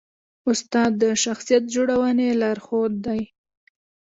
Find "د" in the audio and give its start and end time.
1.03-1.03